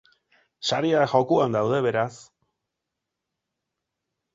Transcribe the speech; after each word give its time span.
Sariak 0.69 1.11
jokoan 1.11 1.59
daude, 1.59 1.83
beraz. 1.89 2.11